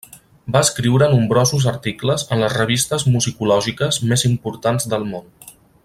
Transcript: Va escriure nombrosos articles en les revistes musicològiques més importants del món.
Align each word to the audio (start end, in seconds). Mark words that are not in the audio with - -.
Va 0.53 0.61
escriure 0.67 1.09
nombrosos 1.11 1.67
articles 1.73 2.23
en 2.37 2.41
les 2.45 2.55
revistes 2.57 3.05
musicològiques 3.17 4.01
més 4.13 4.27
importants 4.33 4.91
del 4.95 5.07
món. 5.13 5.31